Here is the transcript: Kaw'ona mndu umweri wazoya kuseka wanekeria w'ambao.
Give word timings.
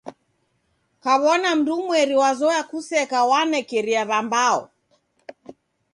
Kaw'ona 1.03 1.49
mndu 1.57 1.71
umweri 1.79 2.15
wazoya 2.21 2.61
kuseka 2.71 3.17
wanekeria 3.29 4.01
w'ambao. 4.09 4.61